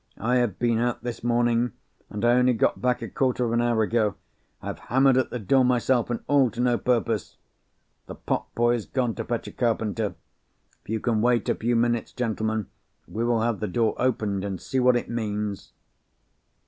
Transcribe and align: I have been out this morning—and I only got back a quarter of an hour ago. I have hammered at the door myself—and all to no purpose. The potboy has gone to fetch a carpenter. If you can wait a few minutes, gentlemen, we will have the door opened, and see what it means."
I 0.17 0.37
have 0.37 0.57
been 0.57 0.79
out 0.79 1.03
this 1.03 1.23
morning—and 1.23 2.25
I 2.25 2.33
only 2.33 2.53
got 2.53 2.81
back 2.81 3.03
a 3.03 3.07
quarter 3.07 3.45
of 3.45 3.51
an 3.51 3.61
hour 3.61 3.83
ago. 3.83 4.15
I 4.59 4.65
have 4.65 4.79
hammered 4.89 5.15
at 5.15 5.29
the 5.29 5.37
door 5.37 5.63
myself—and 5.63 6.21
all 6.27 6.49
to 6.49 6.59
no 6.59 6.79
purpose. 6.79 7.37
The 8.07 8.15
potboy 8.15 8.73
has 8.73 8.87
gone 8.87 9.13
to 9.13 9.23
fetch 9.23 9.47
a 9.47 9.51
carpenter. 9.51 10.15
If 10.83 10.89
you 10.89 10.99
can 11.01 11.21
wait 11.21 11.49
a 11.49 11.53
few 11.53 11.75
minutes, 11.75 12.13
gentlemen, 12.13 12.65
we 13.07 13.23
will 13.23 13.41
have 13.41 13.59
the 13.59 13.67
door 13.67 13.93
opened, 13.99 14.43
and 14.43 14.59
see 14.59 14.79
what 14.79 14.95
it 14.95 15.07
means." 15.07 15.71